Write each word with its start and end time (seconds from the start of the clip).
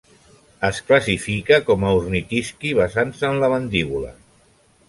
Es 0.69 0.79
classifica 0.87 1.59
com 1.69 1.85
a 1.89 1.93
ornitisqui 1.99 2.75
basant-se 2.81 3.31
en 3.33 3.41
la 3.45 3.51
mandíbula. 3.57 4.15